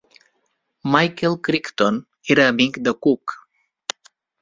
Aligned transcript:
Michael 0.93 1.37
Crichton 1.49 2.01
era 2.37 2.49
amic 2.55 2.83
de 2.89 2.99
Cook. 3.07 3.41